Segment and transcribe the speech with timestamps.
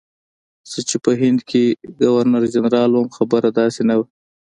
[0.71, 1.63] زه چې په هند کې
[1.99, 4.05] ګورنرجنرال وم خبره داسې نه وه.